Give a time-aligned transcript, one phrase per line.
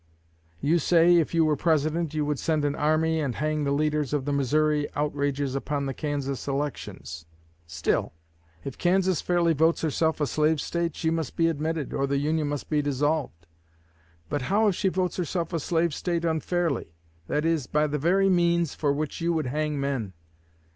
[0.61, 4.13] You say, if you were President you would send an army and hang the leaders
[4.13, 7.27] of the Missouri outrages upon the Kansas elections;
[7.67, 8.11] still,
[8.65, 12.47] if Kansas fairly votes herself a slave State, she must be admitted, or the Union
[12.47, 13.45] must be dissolved.
[14.27, 16.95] But how if she votes herself a slave State unfairly
[17.27, 20.13] that is, by the very means for which you would hang men?